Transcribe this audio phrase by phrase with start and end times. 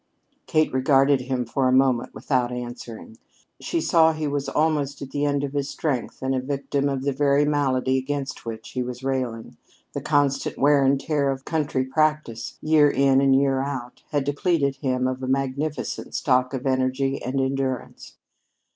[0.47, 3.19] Kate regarded him for a moment without answering.
[3.59, 7.03] She saw he was almost at the end of his strength and a victim of
[7.03, 9.57] the very malady against which he was railing.
[9.93, 14.77] The constant wear and tear of country practice, year in and year out, had depleted
[14.77, 18.15] him of a magnificent stock of energy and endurance.